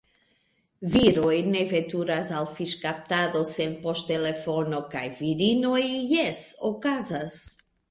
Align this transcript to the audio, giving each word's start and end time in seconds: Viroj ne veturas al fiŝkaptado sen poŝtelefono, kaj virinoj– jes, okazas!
Viroj 0.93 1.35
ne 1.55 1.61
veturas 1.73 2.31
al 2.37 2.49
fiŝkaptado 2.61 3.43
sen 3.51 3.77
poŝtelefono, 3.85 4.81
kaj 4.97 5.05
virinoj– 5.21 5.79
jes, 6.17 6.45
okazas! 6.75 7.41